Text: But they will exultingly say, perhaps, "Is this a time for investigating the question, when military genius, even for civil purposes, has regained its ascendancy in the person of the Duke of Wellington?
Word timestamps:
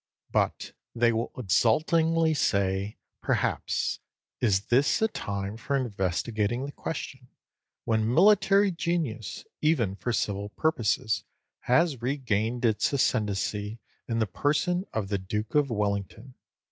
But 0.31 0.71
they 0.95 1.13
will 1.13 1.31
exultingly 1.37 2.33
say, 2.33 2.97
perhaps, 3.21 3.99
"Is 4.39 4.61
this 4.61 4.99
a 4.99 5.07
time 5.07 5.57
for 5.57 5.75
investigating 5.75 6.65
the 6.65 6.71
question, 6.71 7.27
when 7.85 8.11
military 8.11 8.71
genius, 8.71 9.45
even 9.61 9.95
for 9.95 10.11
civil 10.11 10.49
purposes, 10.49 11.23
has 11.65 12.01
regained 12.01 12.65
its 12.65 12.91
ascendancy 12.91 13.77
in 14.07 14.17
the 14.17 14.25
person 14.25 14.85
of 14.91 15.09
the 15.09 15.19
Duke 15.19 15.53
of 15.53 15.69
Wellington? 15.69 16.33